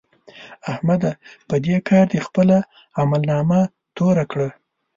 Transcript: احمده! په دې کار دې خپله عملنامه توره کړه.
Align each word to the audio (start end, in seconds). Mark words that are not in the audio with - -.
احمده! 0.71 1.11
په 1.47 1.55
دې 1.65 1.77
کار 1.87 2.05
دې 2.11 2.19
خپله 2.27 2.57
عملنامه 3.01 3.61
توره 3.95 4.25
کړه. 4.31 4.49